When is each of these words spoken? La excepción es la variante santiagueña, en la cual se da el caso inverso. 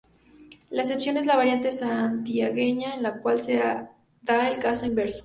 La 0.71 0.81
excepción 0.81 1.17
es 1.17 1.27
la 1.27 1.37
variante 1.37 1.71
santiagueña, 1.71 2.95
en 2.95 3.03
la 3.03 3.19
cual 3.21 3.39
se 3.39 3.57
da 3.57 4.49
el 4.49 4.57
caso 4.57 4.87
inverso. 4.87 5.19